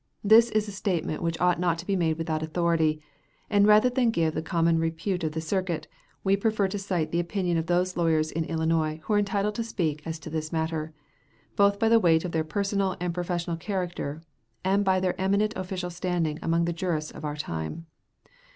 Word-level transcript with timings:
This 0.23 0.49
is 0.49 0.67
a 0.67 0.71
statement 0.71 1.21
which 1.21 1.39
ought 1.39 1.59
not 1.59 1.77
to 1.77 1.85
be 1.85 1.95
made 1.95 2.17
without 2.17 2.41
authority, 2.41 3.03
and 3.51 3.67
rather 3.67 3.87
than 3.87 4.09
give 4.09 4.33
the 4.33 4.41
common 4.41 4.79
repute 4.79 5.23
of 5.23 5.33
the 5.33 5.41
circuit, 5.41 5.87
we 6.23 6.35
prefer 6.35 6.67
to 6.69 6.79
cite 6.79 7.11
the 7.11 7.19
opinion 7.19 7.55
of 7.55 7.67
those 7.67 7.95
lawyers 7.95 8.31
of 8.31 8.43
Illinois 8.45 8.99
who 9.03 9.13
are 9.13 9.19
entitled 9.19 9.53
to 9.53 9.63
speak 9.63 10.01
as 10.07 10.17
to 10.17 10.31
this 10.31 10.51
matter, 10.51 10.91
both 11.55 11.77
by 11.77 11.87
the 11.87 11.99
weight 11.99 12.25
of 12.25 12.31
their 12.31 12.43
personal 12.43 12.97
and 12.99 13.13
professional 13.13 13.57
character 13.57 14.23
and 14.63 14.83
by 14.83 14.99
their 14.99 15.21
eminent 15.21 15.53
official 15.55 15.91
standing 15.91 16.39
among 16.41 16.65
the 16.65 16.73
jurists 16.73 17.11
of 17.11 17.23
our 17.23 17.37
time. 17.37 17.85